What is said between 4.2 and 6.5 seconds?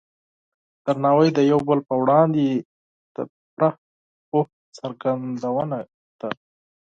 پوهې څرګندونه ده.